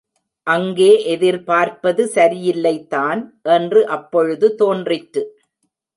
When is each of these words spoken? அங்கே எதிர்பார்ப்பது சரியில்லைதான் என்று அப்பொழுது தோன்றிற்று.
அங்கே 0.47 1.03
எதிர்பார்ப்பது 1.05 2.03
சரியில்லைதான் 2.15 3.21
என்று 3.49 3.87
அப்பொழுது 3.87 4.55
தோன்றிற்று. 4.55 5.23